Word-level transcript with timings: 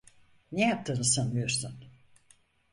Ne 0.51 0.61
yaptığını 0.61 1.03
sanıyorsun? 1.03 1.85